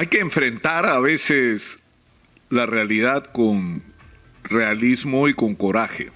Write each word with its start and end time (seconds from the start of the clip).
Hay 0.00 0.06
que 0.06 0.20
enfrentar 0.20 0.86
a 0.86 0.98
veces 0.98 1.78
la 2.48 2.64
realidad 2.64 3.26
con 3.32 3.82
realismo 4.44 5.28
y 5.28 5.34
con 5.34 5.54
coraje. 5.54 6.08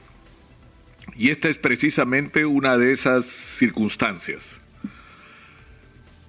Y 1.15 1.29
esta 1.29 1.51
es 1.51 1.59
precisamente 1.59 2.47
una 2.47 2.79
de 2.79 2.93
esas 2.93 3.27
circunstancias. 3.27 4.59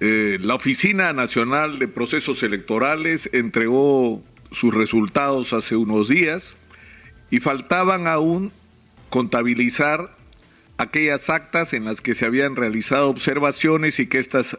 Eh, 0.01 0.37
la 0.41 0.55
Oficina 0.55 1.13
Nacional 1.13 1.79
de 1.79 1.87
Procesos 1.87 2.43
Electorales 2.43 3.29
entregó 3.31 4.21
sus 4.51 4.73
resultados 4.73 5.53
hace 5.53 5.77
unos 5.77 6.09
días 6.09 6.57
y 7.31 7.39
faltaban 7.39 8.07
aún 8.07 8.51
contabilizar 9.09 10.13
aquellas 10.77 11.29
actas 11.29 11.71
en 11.71 11.85
las 11.85 12.01
que 12.01 12.15
se 12.15 12.25
habían 12.25 12.57
realizado 12.57 13.07
observaciones 13.07 14.01
y 14.01 14.07
que 14.07 14.19
éstas 14.19 14.57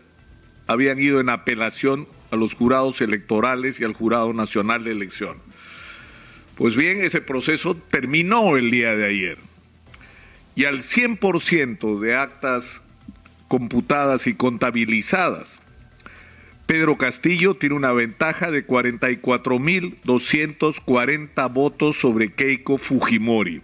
habían 0.66 0.98
ido 0.98 1.20
en 1.20 1.28
apelación 1.28 2.08
a 2.30 2.36
los 2.36 2.54
jurados 2.54 3.00
electorales 3.00 3.80
y 3.80 3.84
al 3.84 3.92
Jurado 3.92 4.32
Nacional 4.32 4.84
de 4.84 4.92
Elección. 4.92 5.38
Pues 6.56 6.74
bien, 6.74 7.02
ese 7.02 7.20
proceso 7.20 7.76
terminó 7.76 8.56
el 8.56 8.70
día 8.70 8.96
de 8.96 9.06
ayer 9.06 9.38
y 10.56 10.64
al 10.64 10.78
100% 10.78 12.00
de 12.00 12.16
actas 12.16 12.82
computadas 13.46 14.26
y 14.26 14.34
contabilizadas, 14.34 15.60
Pedro 16.66 16.98
Castillo 16.98 17.54
tiene 17.54 17.76
una 17.76 17.92
ventaja 17.92 18.50
de 18.50 18.66
44.240 18.66 21.52
votos 21.52 21.96
sobre 21.96 22.32
Keiko 22.32 22.78
Fujimori. 22.78 23.62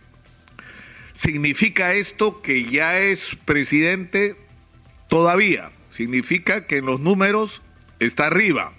¿Significa 1.12 1.94
esto 1.94 2.40
que 2.42 2.62
ya 2.64 3.00
es 3.00 3.36
presidente? 3.44 4.36
Todavía. 5.08 5.72
Significa 5.88 6.64
que 6.66 6.76
en 6.76 6.86
los 6.86 7.00
números 7.00 7.60
está 8.06 8.26
arriba. 8.26 8.72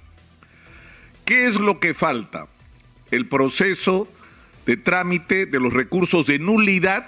¿Qué 1.26 1.48
es 1.48 1.60
lo 1.60 1.80
que 1.80 1.94
falta? 1.94 2.48
El 3.12 3.28
proceso 3.28 4.08
de 4.66 4.78
trámite 4.78 5.46
de 5.46 5.60
los 5.60 5.74
recursos 5.74 6.28
de 6.28 6.40
nulidad 6.40 7.06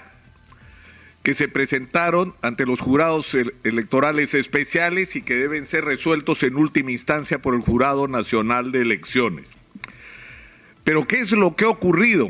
que 1.22 1.34
se 1.34 1.48
presentaron 1.48 2.34
ante 2.40 2.66
los 2.66 2.80
jurados 2.80 3.36
electorales 3.64 4.32
especiales 4.34 5.16
y 5.16 5.22
que 5.22 5.34
deben 5.34 5.66
ser 5.66 5.84
resueltos 5.84 6.44
en 6.44 6.56
última 6.56 6.92
instancia 6.92 7.42
por 7.42 7.54
el 7.56 7.62
Jurado 7.62 8.06
Nacional 8.06 8.70
de 8.70 8.82
Elecciones. 8.82 9.50
Pero 10.84 11.04
¿qué 11.08 11.18
es 11.18 11.32
lo 11.32 11.56
que 11.56 11.64
ha 11.64 11.68
ocurrido? 11.68 12.28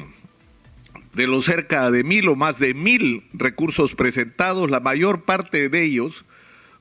De 1.13 1.27
los 1.27 1.45
cerca 1.45 1.91
de 1.91 2.05
mil 2.05 2.27
o 2.29 2.37
más 2.37 2.59
de 2.59 2.73
mil 2.73 3.29
recursos 3.35 3.95
presentados, 3.95 4.71
la 4.71 4.81
mayor 4.81 5.25
parte 5.25 5.69
de 5.69 5.83
ellos 5.83 6.25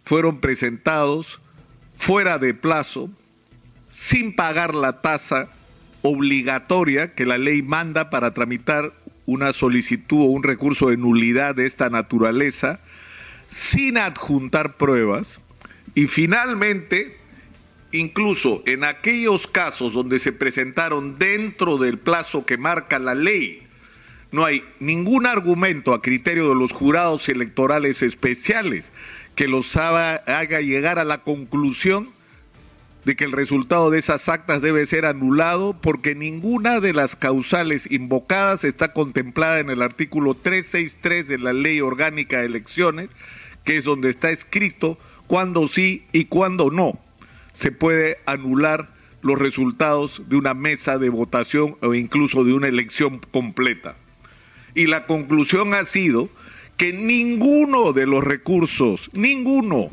fueron 0.06 0.40
presentados 0.40 1.42
fuera 1.96 2.38
de 2.38 2.54
plazo, 2.54 3.10
sin 3.90 4.36
pagar 4.36 4.76
la 4.76 5.02
tasa 5.02 5.50
obligatoria 6.02 7.16
que 7.16 7.26
la 7.26 7.38
ley 7.38 7.62
manda 7.62 8.10
para 8.10 8.34
tramitar 8.34 8.94
una 9.26 9.54
solicitud 9.54 10.22
o 10.22 10.26
un 10.26 10.44
recurso 10.44 10.90
de 10.90 10.98
nulidad 10.98 11.56
de 11.56 11.66
esta 11.66 11.90
naturaleza 11.90 12.80
sin 13.48 13.98
adjuntar 13.98 14.78
pruebas 14.78 15.42
y 15.96 16.08
finalmente, 16.08 17.18
incluso 17.92 18.62
en 18.66 18.84
aquellos 18.84 19.48
casos 19.48 19.94
donde 19.94 20.20
se 20.20 20.32
presentaron 20.32 21.18
dentro 21.18 21.78
del 21.78 21.98
plazo 21.98 22.46
que 22.46 22.58
marca 22.58 23.00
la 23.00 23.16
ley, 23.16 23.66
no 24.32 24.44
hay 24.44 24.64
ningún 24.80 25.26
argumento 25.26 25.94
a 25.94 26.02
criterio 26.02 26.50
de 26.50 26.56
los 26.56 26.74
jurados 26.74 27.30
electorales 27.30 28.02
especiales 28.04 28.92
que 29.36 29.48
los 29.48 29.76
haga 29.78 30.62
llegar 30.62 31.00
a 31.00 31.04
la 31.04 31.24
conclusión 31.24 32.10
de 33.06 33.16
que 33.16 33.24
el 33.24 33.32
resultado 33.32 33.92
de 33.92 34.00
esas 34.00 34.28
actas 34.30 34.62
debe 34.62 34.86
ser 34.88 35.06
anulado 35.06 35.80
porque 35.80 36.16
ninguna 36.16 36.80
de 36.80 36.92
las 36.92 37.16
causales 37.16 37.90
invocadas 37.92 38.64
está 38.64 38.94
contemplada 38.94 39.60
en 39.60 39.70
el 39.70 39.84
artículo 39.84 40.34
363 40.34 41.28
de 41.28 41.38
la 41.38 41.54
Ley 41.54 41.82
Orgánica 41.82 42.40
de 42.40 42.48
Elecciones, 42.48 43.10
que 43.64 43.78
es 43.78 43.84
donde 43.84 44.10
está 44.10 44.32
escrito 44.32 44.98
cuándo 45.28 45.68
sí 45.68 46.06
y 46.14 46.26
cuándo 46.26 46.72
no 46.72 47.00
se 47.54 47.72
puede 47.72 48.18
anular 48.26 48.90
los 49.22 49.40
resultados 49.40 50.22
de 50.28 50.36
una 50.36 50.54
mesa 50.54 50.98
de 50.98 51.10
votación 51.10 51.78
o 51.82 51.94
incluso 51.94 52.44
de 52.44 52.54
una 52.54 52.68
elección 52.68 53.20
completa. 53.32 53.96
Y 54.76 54.88
la 54.88 55.06
conclusión 55.06 55.74
ha 55.74 55.86
sido 55.86 56.30
que 56.78 56.94
ninguno 56.94 57.94
de 57.94 58.06
los 58.06 58.24
recursos, 58.24 59.10
ninguno 59.14 59.90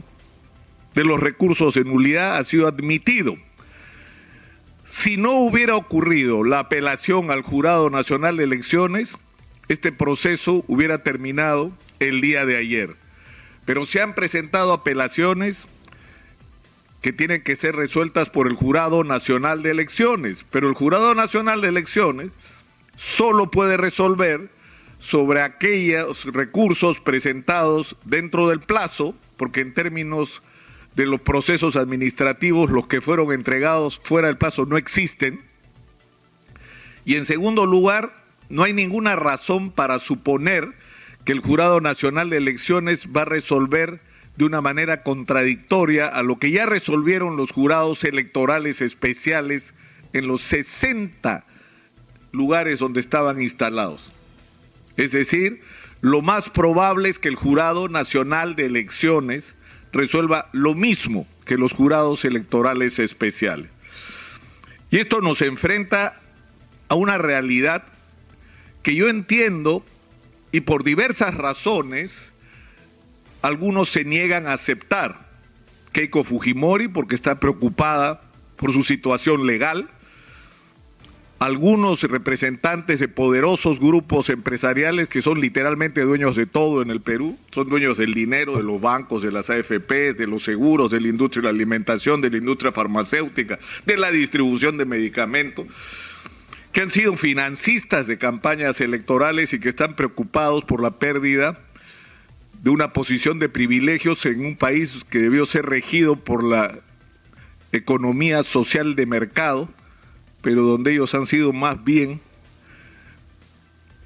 de 0.94 1.04
los 1.04 1.20
recursos 1.20 1.75
de 1.75 1.84
nulidad 1.84 2.37
ha 2.37 2.44
sido 2.44 2.66
admitido. 2.66 3.37
Si 4.84 5.16
no 5.16 5.38
hubiera 5.38 5.76
ocurrido 5.76 6.44
la 6.44 6.59
apelación 6.59 7.31
al 7.31 7.43
Jurado 7.43 7.88
Nacional 7.88 8.37
de 8.37 8.44
Elecciones, 8.44 9.16
este 9.69 9.93
proceso 9.93 10.65
hubiera 10.66 11.03
terminado 11.03 11.72
el 11.98 12.20
día 12.20 12.44
de 12.44 12.56
ayer. 12.56 12.97
Pero 13.64 13.87
se 13.87 14.03
han 14.03 14.14
presentado 14.14 14.72
apelaciones 14.72 15.66
que 17.00 17.12
tienen 17.12 17.43
que 17.43 17.56
ser 17.56 17.75
resueltas 17.75 18.28
por 18.28 18.47
el 18.47 18.54
Jurado 18.54 19.03
Nacional 19.03 19.62
de 19.62 19.70
Elecciones, 19.70 20.44
pero 20.50 20.69
el 20.69 20.75
Jurado 20.75 21.14
Nacional 21.14 21.60
de 21.60 21.69
Elecciones 21.69 22.31
solo 22.97 23.50
puede 23.50 23.76
resolver 23.76 24.50
sobre 25.02 25.42
aquellos 25.42 26.24
recursos 26.26 27.00
presentados 27.00 27.96
dentro 28.04 28.48
del 28.48 28.60
plazo, 28.60 29.16
porque 29.36 29.60
en 29.60 29.74
términos 29.74 30.42
de 30.94 31.06
los 31.06 31.20
procesos 31.20 31.74
administrativos, 31.74 32.70
los 32.70 32.86
que 32.86 33.00
fueron 33.00 33.32
entregados 33.32 34.00
fuera 34.04 34.28
del 34.28 34.38
plazo 34.38 34.64
no 34.64 34.76
existen. 34.76 35.40
Y 37.04 37.16
en 37.16 37.24
segundo 37.24 37.66
lugar, 37.66 38.14
no 38.48 38.62
hay 38.62 38.72
ninguna 38.72 39.16
razón 39.16 39.72
para 39.72 39.98
suponer 39.98 40.72
que 41.24 41.32
el 41.32 41.40
Jurado 41.40 41.80
Nacional 41.80 42.30
de 42.30 42.36
Elecciones 42.36 43.08
va 43.08 43.22
a 43.22 43.24
resolver 43.24 44.00
de 44.36 44.44
una 44.44 44.60
manera 44.60 45.02
contradictoria 45.02 46.06
a 46.06 46.22
lo 46.22 46.38
que 46.38 46.52
ya 46.52 46.64
resolvieron 46.64 47.36
los 47.36 47.50
jurados 47.50 48.04
electorales 48.04 48.80
especiales 48.80 49.74
en 50.12 50.28
los 50.28 50.42
60 50.42 51.44
lugares 52.30 52.78
donde 52.78 53.00
estaban 53.00 53.42
instalados. 53.42 54.12
Es 54.97 55.12
decir, 55.12 55.60
lo 56.00 56.22
más 56.22 56.50
probable 56.50 57.08
es 57.08 57.19
que 57.19 57.28
el 57.28 57.36
Jurado 57.36 57.88
Nacional 57.88 58.56
de 58.56 58.66
Elecciones 58.66 59.54
resuelva 59.92 60.48
lo 60.53 60.75
mismo 60.75 61.26
que 61.44 61.56
los 61.56 61.72
jurados 61.72 62.25
electorales 62.25 62.98
especiales. 62.98 63.69
Y 64.91 64.98
esto 64.98 65.20
nos 65.20 65.41
enfrenta 65.42 66.20
a 66.88 66.94
una 66.94 67.19
realidad 67.19 67.84
que 68.82 68.94
yo 68.94 69.08
entiendo 69.08 69.84
y 70.50 70.60
por 70.60 70.84
diversas 70.84 71.34
razones 71.34 72.32
algunos 73.41 73.88
se 73.88 74.04
niegan 74.04 74.47
a 74.47 74.52
aceptar. 74.52 75.28
Keiko 75.92 76.25
Fujimori 76.25 76.88
porque 76.88 77.14
está 77.14 77.41
preocupada 77.41 78.22
por 78.56 78.72
su 78.72 78.82
situación 78.82 79.47
legal, 79.47 79.88
algunos 81.42 82.04
representantes 82.04 83.00
de 83.00 83.08
poderosos 83.08 83.80
grupos 83.80 84.28
empresariales 84.28 85.08
que 85.08 85.22
son 85.22 85.41
literalmente 85.41 86.03
dueños 86.03 86.36
de 86.36 86.47
todo 86.47 86.82
en 86.82 86.91
el 86.91 87.00
Perú, 87.00 87.36
son 87.50 87.69
dueños 87.69 87.98
del 87.98 88.14
dinero, 88.14 88.56
de 88.56 88.62
los 88.62 88.80
bancos, 88.80 89.22
de 89.22 89.32
las 89.32 89.50
AFP, 89.50 90.14
de 90.14 90.28
los 90.28 90.44
seguros, 90.44 90.92
de 90.92 91.00
la 91.00 91.08
industria 91.08 91.41
de 91.41 91.47
la 91.47 91.50
alimentación, 91.50 92.20
de 92.20 92.31
la 92.31 92.36
industria 92.36 92.70
farmacéutica, 92.70 93.58
de 93.84 93.97
la 93.97 94.12
distribución 94.12 94.78
de 94.78 94.84
medicamentos, 94.84 95.66
que 96.70 96.81
han 96.81 96.92
sido 96.92 97.16
financistas 97.16 98.06
de 98.06 98.19
campañas 98.19 98.81
electorales 98.81 99.52
y 99.52 99.58
que 99.58 99.70
están 99.70 99.97
preocupados 99.97 100.64
por 100.64 100.81
la 100.81 100.92
pérdida 100.92 101.58
de 102.62 102.70
una 102.70 102.92
posición 102.92 103.41
de 103.41 103.48
privilegios 103.48 104.25
en 104.26 104.47
un 104.47 104.54
país 104.54 105.04
que 105.10 105.19
debió 105.19 105.44
ser 105.44 105.66
regido 105.66 106.14
por 106.14 106.44
la 106.44 106.78
economía 107.72 108.44
social 108.44 108.94
de 108.94 109.06
mercado 109.06 109.69
pero 110.43 110.62
donde 110.62 110.93
ellos 110.93 111.15
han 111.15 111.27
sido 111.27 111.53
más 111.53 111.83
bien, 111.83 112.21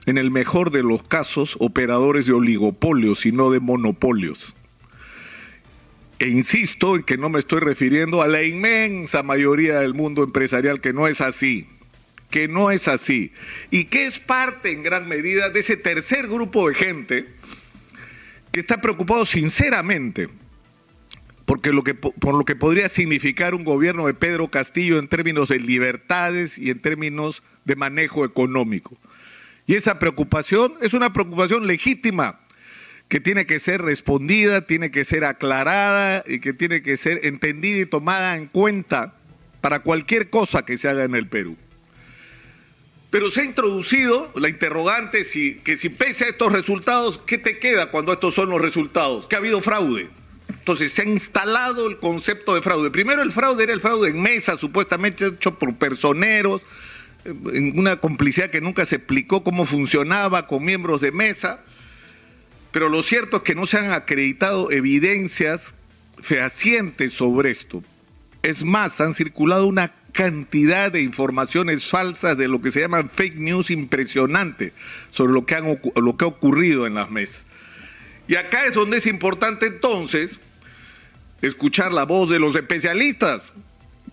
en 0.05 0.19
el 0.19 0.31
mejor 0.31 0.71
de 0.71 0.85
los 0.85 1.03
casos, 1.03 1.57
operadores 1.59 2.27
de 2.27 2.33
oligopolios 2.33 3.27
y 3.27 3.33
no 3.33 3.51
de 3.51 3.59
monopolios. 3.59 4.55
E 6.19 6.29
insisto 6.29 6.95
en 6.95 7.03
que 7.03 7.19
no 7.19 7.29
me 7.29 7.41
estoy 7.41 7.61
refiriendo 7.61 8.23
a 8.23 8.29
la 8.29 8.43
inmensa 8.43 9.23
mayoría 9.23 9.81
del 9.81 9.95
mundo 9.95 10.23
empresarial, 10.23 10.81
que 10.81 10.93
no 10.93 11.09
es 11.09 11.21
así, 11.21 11.67
que 12.31 12.49
no 12.49 12.71
es 12.71 12.87
así, 12.87 13.33
y 13.71 13.85
que 13.85 14.07
es 14.07 14.19
parte 14.19 14.73
en 14.73 14.83
gran 14.83 15.09
medida 15.09 15.49
de 15.51 15.61
ese 15.61 15.77
tercer 15.77 16.29
grupo 16.29 16.69
de 16.69 16.75
gente 16.75 17.27
que 18.53 18.61
está 18.61 18.81
preocupado 18.81 19.27
sinceramente 19.27 20.29
porque 21.47 21.73
lo 21.73 21.83
que, 21.85 21.95
por 21.95 22.35
lo 22.35 22.45
que 22.45 22.57
podría 22.57 22.89
significar 22.89 23.55
un 23.55 23.65
gobierno 23.65 24.07
de 24.07 24.15
Pedro 24.15 24.49
Castillo 24.49 24.99
en 24.99 25.09
términos 25.09 25.49
de 25.49 25.61
libertades 25.61 26.59
y 26.59 26.71
en 26.71 26.81
términos 26.81 27.43
de 27.65 27.77
manejo 27.77 28.25
económico. 28.25 28.99
Y 29.67 29.75
esa 29.75 29.99
preocupación 29.99 30.75
es 30.83 30.93
una 30.93 31.13
preocupación 31.13 31.67
legítima 31.67 32.41
que 33.09 33.21
tiene 33.21 33.47
que 33.47 33.61
ser 33.61 33.81
respondida, 33.83 34.67
tiene 34.67 34.91
que 34.91 35.05
ser 35.05 35.25
aclarada 35.25 36.25
y 36.27 36.41
que 36.41 36.53
tiene 36.53 36.83
que 36.83 36.97
ser 36.97 37.21
entendida 37.25 37.79
y 37.79 37.87
tomada 37.87 38.37
en 38.37 38.47
cuenta 38.47 39.15
para 39.61 39.81
cualquier 39.81 40.31
cosa 40.31 40.65
que 40.65 40.77
se 40.77 40.89
haga 40.89 41.05
en 41.05 41.15
el 41.15 41.29
Perú. 41.29 41.57
Pero 43.11 43.31
se 43.31 43.43
ha 43.43 43.45
introducido 43.45 44.33
la 44.35 44.49
interrogante 44.49 45.25
si, 45.25 45.57
que 45.61 45.77
si 45.77 45.91
pese 45.91 46.25
a 46.25 46.29
estos 46.29 46.53
resultados, 46.53 47.19
¿qué 47.25 47.39
te 47.39 47.61
queda 47.61 47.93
cuando 47.93 48.13
estos 48.13 48.35
son 48.35 48.51
los 48.51 48.61
resultados? 48.61 49.29
Que 49.29 49.37
ha 49.37 49.39
habido 49.39 49.61
fraude. 49.61 50.09
Entonces 50.67 50.91
se 50.95 51.03
ha 51.03 51.05
instalado 51.05 51.89
el 51.89 51.99
concepto 51.99 52.57
de 52.57 52.61
fraude. 52.61 52.91
Primero 52.91 53.23
el 53.23 53.31
fraude 53.31 53.63
era 53.63 53.73
el 53.73 53.81
fraude 53.81 54.11
en 54.11 54.21
mesa, 54.21 54.59
supuestamente 54.59 55.25
hecho 55.25 55.57
por 55.61 55.77
personeros, 55.77 56.67
en 57.25 57.79
una 57.79 57.99
complicidad 58.01 58.51
que 58.51 58.61
nunca 58.61 58.85
se 58.85 58.97
explicó 58.97 59.45
cómo 59.45 59.65
funcionaba 59.65 60.49
con 60.49 60.65
miembros 60.65 61.01
de 61.01 61.13
mesa. 61.13 61.61
Pero 62.73 62.89
lo 62.89 63.05
cierto 63.05 63.37
es 63.37 63.43
que 63.45 63.55
no 63.55 63.65
se 63.65 63.79
han 63.79 63.93
acreditado 63.93 64.73
evidencias 64.73 65.77
fehacientes 66.21 67.13
sobre 67.13 67.53
esto. 67.53 67.85
Es 68.43 68.65
más, 68.65 69.01
han 69.01 69.15
circulado 69.15 69.69
una 69.69 69.95
cantidad 70.11 70.91
de 70.91 71.01
informaciones 71.01 71.87
falsas 71.87 72.37
de 72.39 72.49
lo 72.49 72.61
que 72.61 72.73
se 72.73 72.81
llaman 72.81 73.09
fake 73.09 73.37
news 73.37 73.71
impresionante 73.71 74.73
sobre 75.13 75.33
lo 75.33 75.47
que, 75.47 75.79
lo 75.95 76.17
que 76.17 76.25
ha 76.25 76.29
ocurrido 76.29 76.89
en 76.89 76.95
las 76.95 77.09
mesas. 77.09 77.45
Y 78.27 78.35
acá 78.35 78.67
es 78.67 78.75
donde 78.75 78.97
es 78.97 79.07
importante 79.07 79.67
entonces 79.67 80.41
escuchar 81.47 81.93
la 81.93 82.05
voz 82.05 82.31
de 82.31 82.39
los 82.39 82.57
especialistas, 82.57 83.53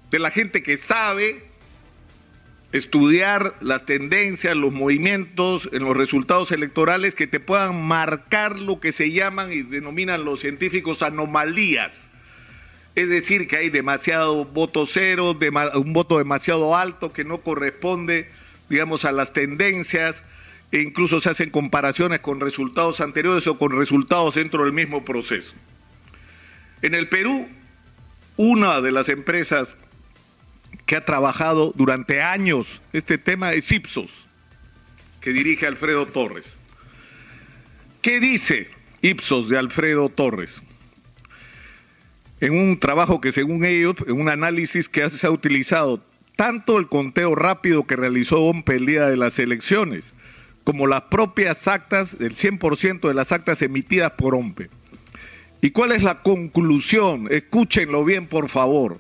de 0.10 0.20
la 0.20 0.32
gente 0.32 0.64
que 0.64 0.78
sabe 0.78 1.44
estudiar 2.72 3.56
las 3.62 3.86
tendencias, 3.86 4.56
los 4.56 4.74
movimientos 4.74 5.70
en 5.72 5.84
los 5.84 5.96
resultados 5.96 6.52
electorales 6.52 7.16
que 7.16 7.28
te 7.28 7.40
puedan 7.40 7.84
marcar 7.86 8.58
lo 8.58 8.80
que 8.80 8.92
se 8.92 9.12
llaman 9.12 9.52
y 9.52 9.62
denominan 9.62 10.26
los 10.26 10.40
científicos 10.40 11.04
anomalías 11.04 12.08
es 12.96 13.10
decir, 13.10 13.48
que 13.48 13.58
hay 13.58 13.70
demasiado 13.70 14.46
voto 14.46 14.86
cero, 14.86 15.38
un 15.76 15.94
voto 15.94 16.20
demasiado 16.20 16.76
alto 16.76 17.12
que 17.12 17.26
no 17.26 17.42
corresponde, 17.42 18.30
digamos, 18.70 19.04
a 19.06 19.12
las 19.12 19.34
tendencias 19.34 20.24
e 20.72 20.82
incluso 20.82 21.20
se 21.20 21.30
hacen 21.30 21.50
comparaciones 21.50 22.20
con 22.20 22.40
resultados 22.40 23.02
anteriores 23.02 23.48
o 23.48 23.58
con 23.58 23.72
resultados 23.72 24.36
dentro 24.36 24.64
del 24.64 24.74
mismo 24.74 25.04
proceso. 25.04 25.56
En 26.84 26.94
el 26.94 27.10
Perú, 27.10 27.50
una 28.38 28.80
de 28.82 28.92
las 28.92 29.10
empresas 29.10 29.76
que 30.86 30.96
ha 30.96 31.06
trabajado 31.06 31.74
durante 31.76 32.22
años 32.22 32.84
este 32.94 33.18
tema 33.18 33.54
es 33.54 33.72
Ipsos, 33.72 34.28
que 35.20 35.32
dirige 35.32 35.66
Alfredo 35.66 36.06
Torres. 36.06 36.58
¿Qué 38.04 38.20
dice 38.20 38.70
Ipsos 39.02 39.50
de 39.50 39.58
Alfredo 39.58 40.10
Torres? 40.10 40.62
en 42.44 42.58
un 42.58 42.78
trabajo 42.78 43.22
que 43.22 43.32
según 43.32 43.64
ellos, 43.64 43.96
en 44.06 44.20
un 44.20 44.28
análisis 44.28 44.90
que 44.90 45.10
se 45.10 45.26
ha 45.26 45.32
utilizado 45.32 46.04
tanto 46.36 46.78
el 46.78 46.90
conteo 46.90 47.36
rápido 47.36 47.88
que 47.88 47.96
realizó 47.96 48.42
OMPE 48.42 48.76
el 48.76 48.86
día 48.86 49.08
de 49.08 49.16
las 49.16 49.40
elecciones, 49.40 50.12
como 50.66 50.86
las 50.86 51.04
propias 51.04 51.70
actas, 51.70 52.18
el 52.20 52.36
100% 52.36 53.08
de 53.08 53.14
las 53.14 53.32
actas 53.32 53.62
emitidas 53.62 54.12
por 54.18 54.36
OMPE. 54.36 54.70
¿Y 55.64 55.72
cuál 55.72 55.94
es 55.94 56.04
la 56.04 56.22
conclusión? 56.22 57.28
Escúchenlo 57.32 58.06
bien, 58.06 58.28
por 58.28 58.50
favor. 58.50 59.00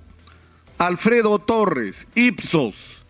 Alfredo 0.79 1.37
Torres, 1.37 2.07
Ipsos, 2.15 3.03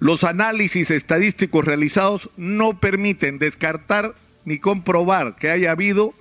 los 0.00 0.24
análisis 0.24 0.90
estadísticos 0.90 1.66
realizados 1.66 2.30
no 2.38 2.80
permiten 2.80 3.38
descartar 3.38 4.14
ni 4.46 4.58
comprobar 4.58 5.36
que 5.36 5.50
haya 5.50 5.72
habido 5.72 6.14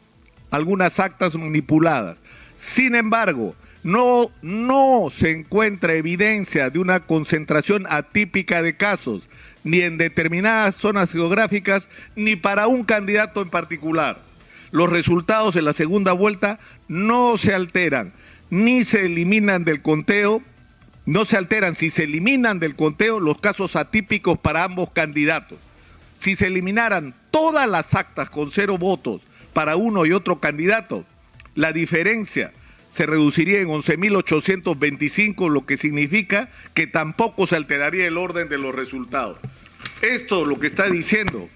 algunas 0.51 0.99
actas 0.99 1.35
manipuladas 1.35 2.19
sin 2.55 2.95
embargo, 2.95 3.55
no, 3.83 4.31
no 4.41 5.09
se 5.11 5.31
encuentra 5.31 5.93
evidencia 5.93 6.69
de 6.69 6.79
una 6.79 7.01
concentración 7.01 7.85
atípica 7.89 8.61
de 8.61 8.77
casos, 8.77 9.23
ni 9.63 9.81
en 9.81 9.97
determinadas 9.97 10.75
zonas 10.75 11.11
geográficas, 11.11 11.89
ni 12.15 12.35
para 12.35 12.67
un 12.67 12.83
candidato 12.83 13.41
en 13.41 13.49
particular. 13.49 14.19
Los 14.75 14.89
resultados 14.89 15.53
de 15.55 15.61
la 15.61 15.71
segunda 15.71 16.11
vuelta 16.11 16.59
no 16.89 17.37
se 17.37 17.53
alteran, 17.53 18.11
ni 18.49 18.83
se 18.83 19.05
eliminan 19.05 19.63
del 19.63 19.81
conteo, 19.81 20.43
no 21.05 21.23
se 21.23 21.37
alteran 21.37 21.75
si 21.75 21.89
se 21.89 22.03
eliminan 22.03 22.59
del 22.59 22.75
conteo 22.75 23.21
los 23.21 23.39
casos 23.39 23.77
atípicos 23.77 24.37
para 24.37 24.65
ambos 24.65 24.91
candidatos. 24.91 25.59
Si 26.19 26.35
se 26.35 26.47
eliminaran 26.47 27.15
todas 27.31 27.69
las 27.69 27.95
actas 27.95 28.29
con 28.29 28.51
cero 28.51 28.77
votos 28.77 29.21
para 29.53 29.77
uno 29.77 30.05
y 30.05 30.11
otro 30.11 30.41
candidato, 30.41 31.05
la 31.55 31.71
diferencia 31.71 32.51
se 32.91 33.05
reduciría 33.05 33.61
en 33.61 33.69
11.825, 33.69 35.49
lo 35.49 35.65
que 35.65 35.77
significa 35.77 36.49
que 36.73 36.85
tampoco 36.85 37.47
se 37.47 37.55
alteraría 37.55 38.07
el 38.07 38.17
orden 38.17 38.49
de 38.49 38.57
los 38.57 38.75
resultados. 38.75 39.37
Esto 40.01 40.43
lo 40.43 40.59
que 40.59 40.67
está 40.67 40.89
diciendo 40.89 41.47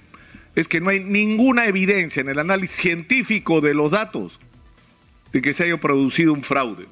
es 0.56 0.68
que 0.68 0.82
no 0.82 0.90
hay 0.90 1.00
ninguna 1.00 1.66
evidencia 1.66 2.22
en 2.22 2.30
el 2.30 2.40
análisis 2.40 2.78
científico 2.78 3.62
de 3.62 3.74
los 3.74 3.92
datos 3.92 4.40
de 5.32 5.42
que 5.42 5.54
se 5.54 5.66
haya 5.66 5.78
producido 5.78 6.34
un 6.34 6.44
fraude. 6.44 6.88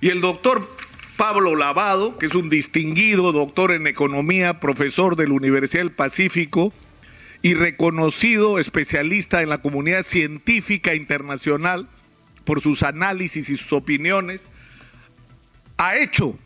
Y 0.00 0.08
el 0.08 0.20
doctor 0.20 0.68
Pablo 1.16 1.56
Lavado, 1.56 2.18
que 2.18 2.26
es 2.26 2.34
un 2.34 2.50
distinguido 2.50 3.32
doctor 3.32 3.72
en 3.72 3.86
economía, 3.86 4.60
profesor 4.60 5.16
de 5.16 5.26
la 5.26 5.34
Universidad 5.34 5.82
del 5.82 5.92
Pacífico, 5.92 6.72
y 7.42 7.54
reconocido 7.54 8.58
especialista 8.58 9.42
en 9.42 9.48
la 9.48 9.58
comunidad 9.58 10.02
científica 10.02 10.94
internacional 10.94 11.88
por 12.44 12.60
sus 12.60 12.82
análisis 12.82 13.48
y 13.48 13.56
sus 13.56 13.72
opiniones, 13.72 14.46
ha 15.76 15.96
hecho 15.96 16.38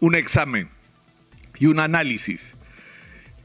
un 0.00 0.14
examen 0.14 0.68
y 1.58 1.66
un 1.66 1.80
análisis. 1.80 2.54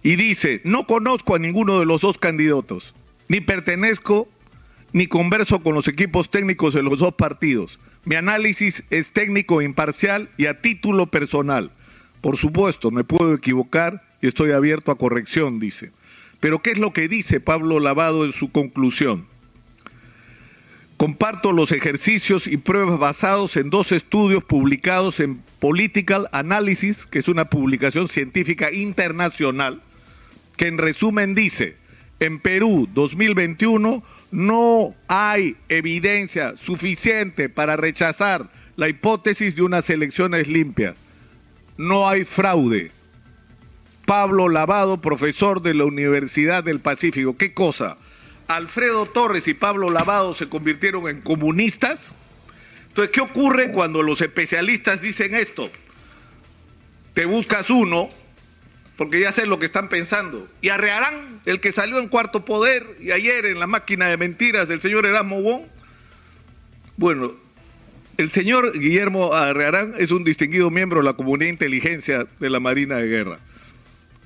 Y 0.04 0.16
dice, 0.16 0.62
no 0.64 0.88
conozco 0.88 1.36
a 1.36 1.40
ninguno 1.40 1.80
de 1.80 1.86
los 1.86 2.02
dos 2.02 2.18
candidatos, 2.18 2.96
ni 3.28 3.40
pertenezco 3.40 4.28
ni 4.94 5.08
converso 5.08 5.62
con 5.62 5.76
los 5.76 5.88
equipos 5.88 6.30
técnicos 6.30 6.74
de 6.74 6.84
los 6.84 7.00
dos 7.00 7.14
partidos. 7.14 7.80
Mi 8.04 8.16
análisis 8.16 8.84
es 8.90 9.12
técnico 9.12 9.62
e 9.62 9.66
imparcial 9.66 10.30
y 10.38 10.48
a 10.48 10.60
título 10.60 11.08
personal. 11.08 11.72
Por 12.20 12.38
supuesto, 12.38 12.92
me 12.92 13.04
puedo 13.04 13.34
equivocar 13.34 14.04
y 14.22 14.28
estoy 14.28 14.52
abierto 14.52 14.92
a 14.92 14.98
corrección, 14.98 15.60
dice. 15.60 15.92
Pero 16.40 16.62
¿qué 16.62 16.72
es 16.72 16.80
lo 16.80 16.94
que 16.94 17.08
dice 17.08 17.40
Pablo 17.40 17.80
Lavado 17.80 18.26
en 18.26 18.34
su 18.34 18.52
conclusión? 18.52 19.28
Comparto 20.98 21.52
los 21.52 21.72
ejercicios 21.72 22.48
y 22.48 22.58
pruebas 22.58 23.00
basados 23.00 23.58
en 23.58 23.70
dos 23.70 23.92
estudios 23.92 24.44
publicados 24.44 25.20
en 25.20 25.42
Political 25.60 26.28
Analysis, 26.32 27.08
que 27.08 27.20
es 27.20 27.28
una 27.28 27.46
publicación 27.46 28.08
científica 28.08 28.72
internacional, 28.72 29.82
que 30.62 30.68
en 30.68 30.78
resumen 30.78 31.34
dice, 31.34 31.76
en 32.20 32.40
Perú 32.40 32.88
2021 32.94 34.04
no 34.30 34.96
hay 35.08 35.58
evidencia 35.70 36.56
suficiente 36.56 37.50
para 37.50 37.78
rechazar 37.78 38.52
la 38.76 38.88
hipótesis 38.88 39.56
de 39.56 39.64
unas 39.64 39.90
elecciones 39.90 40.48
limpias. 40.48 40.96
No 41.78 42.08
hay 42.08 42.26
fraude, 42.26 42.92
Pablo 44.06 44.50
Lavado, 44.50 45.02
profesor 45.02 45.64
de 45.64 45.74
la 45.74 45.86
Universidad 45.86 46.64
del 46.64 46.80
Pacífico. 46.80 47.36
¿Qué 47.36 47.56
cosa? 47.56 47.98
Alfredo 48.48 49.08
Torres 49.08 49.48
y 49.48 49.56
Pablo 49.56 49.90
Lavado 49.90 50.36
se 50.36 50.48
convirtieron 50.48 51.10
en 51.10 51.22
comunistas. 51.22 52.14
Entonces, 52.90 53.12
¿qué 53.12 53.22
ocurre 53.22 53.72
cuando 53.72 54.04
los 54.04 54.22
especialistas 54.22 55.02
dicen 55.02 55.34
esto? 55.34 55.72
Te 57.16 57.26
buscas 57.26 57.72
uno, 57.72 58.12
porque 58.98 59.20
ya 59.20 59.32
sé 59.32 59.46
lo 59.46 59.60
que 59.60 59.66
están 59.66 59.90
pensando. 59.90 60.48
Y 60.62 60.70
Arrearán, 60.70 61.40
el 61.46 61.60
que 61.60 61.72
salió 61.72 62.00
en 62.00 62.08
cuarto 62.08 62.46
poder 62.46 62.86
y 63.00 63.12
ayer 63.12 63.46
en 63.46 63.60
la 63.60 63.68
máquina 63.68 64.08
de 64.08 64.18
mentiras 64.18 64.68
del 64.68 64.82
señor 64.82 65.06
Erasmo 65.06 65.42
Wong. 65.42 65.64
Bueno, 66.98 67.34
el 68.18 68.30
señor 68.30 68.78
Guillermo 68.78 69.34
Arrearán 69.34 69.96
es 69.98 70.12
un 70.12 70.24
distinguido 70.24 70.70
miembro 70.70 71.00
de 71.00 71.06
la 71.06 71.14
comunidad 71.14 71.48
de 71.48 71.54
inteligencia 71.54 72.28
de 72.40 72.50
la 72.50 72.60
Marina 72.60 72.98
de 72.98 73.08
Guerra. 73.08 73.40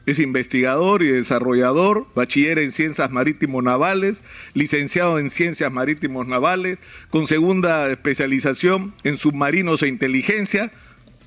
Es 0.06 0.20
investigador 0.20 1.02
y 1.02 1.08
desarrollador, 1.08 2.06
bachiller 2.14 2.60
en 2.60 2.72
ciencias 2.72 3.10
marítimos 3.10 3.64
navales, 3.64 4.22
licenciado 4.54 5.18
en 5.18 5.32
ciencias 5.32 5.72
marítimos 5.72 6.28
navales, 6.28 6.78
con 7.10 7.26
segunda 7.28 7.90
especialización 7.90 8.94
en 9.04 9.18
submarinos 9.18 9.82
e 9.82 9.88
inteligencia. 9.88 10.72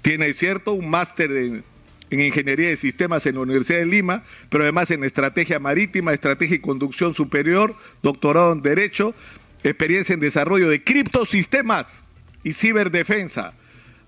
Tiene, 0.02 0.33
cierto, 0.33 0.75
un 0.75 0.90
máster 0.90 1.33
en, 1.33 1.64
en 2.11 2.21
ingeniería 2.21 2.69
de 2.69 2.77
sistemas 2.77 3.27
en 3.27 3.35
la 3.35 3.43
Universidad 3.43 3.79
de 3.79 3.87
Lima, 3.87 4.25
pero 4.49 4.65
además 4.65 4.91
en 4.91 5.05
estrategia 5.05 5.59
marítima, 5.59 6.12
estrategia 6.12 6.57
y 6.57 6.61
conducción 6.61 7.15
superior, 7.15 7.75
doctorado 8.03 8.53
en 8.53 8.62
Derecho, 8.62 9.15
experiencia 9.62 10.15
en 10.15 10.21
desarrollo 10.21 10.69
de 10.69 10.83
criptosistemas 10.83 12.03
y 12.45 12.53
ciberdefensa 12.53 13.55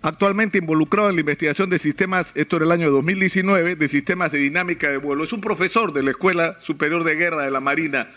actualmente 0.03 0.59
involucrado 0.59 1.11
en 1.11 1.17
la 1.17 1.21
investigación 1.21 1.71
de 1.71 1.79
sistemas, 1.79 2.33
esto 2.35 2.57
era 2.57 2.65
el 2.65 2.73
año 2.73 2.91
2019, 2.91 3.77
de 3.77 3.89
sistemas 3.89 4.33
de 4.33 4.39
dinámica 4.39 4.91
de 4.91 4.97
vuelo. 4.97 5.25
Es 5.25 5.33
un 5.33 5.41
profesor 5.41 5.93
de 5.93 6.03
la 6.03 6.11
Escuela 6.11 6.59
Superior 6.59 7.05
de 7.05 7.15
Guerra 7.17 7.43
de 7.43 7.51
la 7.51 7.61
Marina 7.61 8.11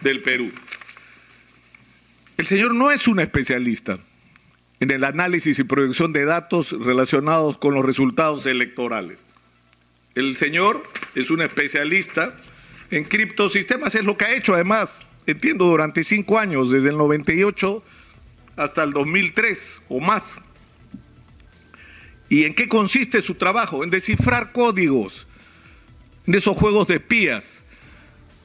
del 0.00 0.22
Perú. 0.22 0.50
El 2.36 2.46
señor 2.46 2.74
no 2.74 2.90
es 2.90 3.08
un 3.08 3.20
especialista. 3.20 3.98
en 4.80 4.92
el 4.92 5.02
análisis 5.02 5.58
y 5.58 5.64
producción 5.64 6.12
de 6.12 6.24
datos 6.24 6.70
relacionados 6.70 7.58
con 7.58 7.74
los 7.74 7.84
resultados 7.84 8.46
electorales. 8.46 9.24
El 10.18 10.36
señor 10.36 10.82
es 11.14 11.30
un 11.30 11.42
especialista 11.42 12.34
en 12.90 13.04
criptosistemas, 13.04 13.94
es 13.94 14.02
lo 14.02 14.16
que 14.16 14.24
ha 14.24 14.34
hecho 14.34 14.52
además, 14.52 15.02
entiendo, 15.28 15.66
durante 15.66 16.02
cinco 16.02 16.40
años, 16.40 16.72
desde 16.72 16.88
el 16.88 16.96
98 16.96 17.84
hasta 18.56 18.82
el 18.82 18.90
2003 18.90 19.82
o 19.88 20.00
más. 20.00 20.40
¿Y 22.28 22.42
en 22.42 22.54
qué 22.56 22.68
consiste 22.68 23.22
su 23.22 23.36
trabajo? 23.36 23.84
En 23.84 23.90
descifrar 23.90 24.50
códigos, 24.50 25.28
en 26.26 26.34
esos 26.34 26.56
juegos 26.56 26.88
de 26.88 26.96
espías. 26.96 27.64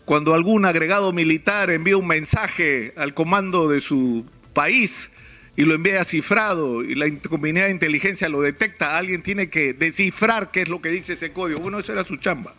Cuando 0.06 0.36
algún 0.36 0.66
agregado 0.66 1.12
militar 1.12 1.72
envía 1.72 1.98
un 1.98 2.06
mensaje 2.06 2.94
al 2.98 3.16
comando 3.16 3.68
de 3.68 3.82
su 3.82 4.28
país 4.54 5.10
y 5.56 5.64
lo 5.64 5.76
envía 5.76 6.04
cifrado 6.04 6.84
y 6.84 6.96
la 6.96 7.06
comunidad 7.30 7.66
de 7.66 7.72
inteligencia 7.72 8.28
lo 8.28 8.42
detecta, 8.42 8.98
alguien 8.98 9.22
tiene 9.22 9.50
que 9.50 9.74
descifrar 9.74 10.50
qué 10.52 10.62
es 10.64 10.70
lo 10.70 10.82
que 10.82 10.90
dice 10.90 11.14
ese 11.14 11.32
código. 11.32 11.60
Bueno, 11.60 11.80
eso 11.80 11.92
era 11.92 12.04
su 12.04 12.18
chamba. 12.18 12.56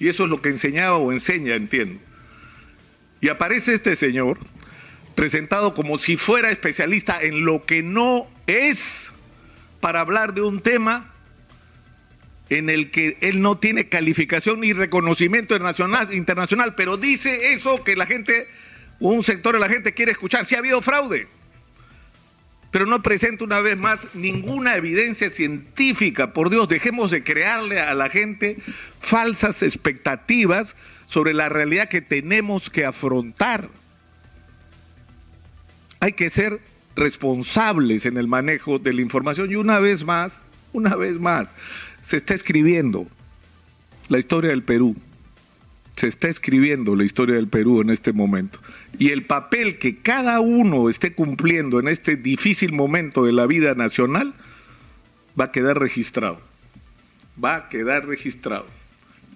Y 0.00 0.08
eso 0.08 0.24
es 0.24 0.30
lo 0.30 0.42
que 0.42 0.48
enseñaba 0.48 0.96
o 0.96 1.12
enseña, 1.12 1.54
entiendo. 1.54 2.00
Y 3.20 3.28
aparece 3.28 3.74
este 3.74 3.94
señor 3.94 4.38
presentado 5.14 5.74
como 5.74 5.96
si 5.96 6.16
fuera 6.16 6.50
especialista 6.50 7.20
en 7.22 7.44
lo 7.44 7.64
que 7.64 7.84
no 7.84 8.26
es 8.48 9.12
para 9.80 10.00
hablar 10.00 10.34
de 10.34 10.42
un 10.42 10.60
tema 10.60 11.12
en 12.48 12.68
el 12.68 12.90
que 12.90 13.16
él 13.20 13.40
no 13.40 13.58
tiene 13.58 13.88
calificación 13.88 14.60
ni 14.60 14.72
reconocimiento 14.72 15.54
internacional, 15.54 16.12
internacional 16.12 16.74
pero 16.74 16.96
dice 16.96 17.52
eso 17.52 17.84
que 17.84 17.94
la 17.94 18.06
gente, 18.06 18.48
un 18.98 19.22
sector 19.22 19.54
de 19.54 19.60
la 19.60 19.68
gente 19.68 19.94
quiere 19.94 20.12
escuchar. 20.12 20.44
Si 20.44 20.56
ha 20.56 20.58
habido 20.58 20.82
fraude, 20.82 21.28
pero 22.72 22.86
no 22.86 23.02
presenta 23.02 23.44
una 23.44 23.60
vez 23.60 23.78
más 23.78 24.08
ninguna 24.14 24.74
evidencia 24.74 25.28
científica. 25.28 26.32
Por 26.32 26.48
Dios, 26.48 26.68
dejemos 26.68 27.10
de 27.10 27.22
crearle 27.22 27.78
a 27.78 27.94
la 27.94 28.08
gente 28.08 28.56
falsas 28.98 29.62
expectativas 29.62 30.74
sobre 31.04 31.34
la 31.34 31.50
realidad 31.50 31.90
que 31.90 32.00
tenemos 32.00 32.70
que 32.70 32.86
afrontar. 32.86 33.68
Hay 36.00 36.14
que 36.14 36.30
ser 36.30 36.60
responsables 36.96 38.06
en 38.06 38.16
el 38.16 38.26
manejo 38.26 38.78
de 38.78 38.94
la 38.94 39.02
información 39.02 39.50
y 39.50 39.56
una 39.56 39.78
vez 39.78 40.04
más, 40.04 40.32
una 40.72 40.96
vez 40.96 41.20
más, 41.20 41.48
se 42.00 42.16
está 42.16 42.32
escribiendo 42.32 43.06
la 44.08 44.18
historia 44.18 44.48
del 44.48 44.62
Perú 44.62 44.96
se 45.96 46.06
está 46.06 46.28
escribiendo 46.28 46.96
la 46.96 47.04
historia 47.04 47.36
del 47.36 47.48
Perú 47.48 47.80
en 47.80 47.90
este 47.90 48.12
momento. 48.12 48.60
Y 48.98 49.10
el 49.10 49.24
papel 49.24 49.78
que 49.78 49.98
cada 49.98 50.40
uno 50.40 50.88
esté 50.88 51.14
cumpliendo 51.14 51.80
en 51.80 51.88
este 51.88 52.16
difícil 52.16 52.72
momento 52.72 53.24
de 53.24 53.32
la 53.32 53.46
vida 53.46 53.74
nacional 53.74 54.34
va 55.38 55.44
a 55.46 55.52
quedar 55.52 55.78
registrado. 55.78 56.40
Va 57.42 57.56
a 57.56 57.68
quedar 57.68 58.06
registrado. 58.06 58.66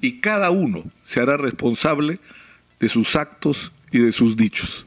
Y 0.00 0.20
cada 0.20 0.50
uno 0.50 0.84
se 1.02 1.20
hará 1.20 1.36
responsable 1.36 2.18
de 2.80 2.88
sus 2.88 3.16
actos 3.16 3.72
y 3.90 3.98
de 3.98 4.12
sus 4.12 4.36
dichos. 4.36 4.84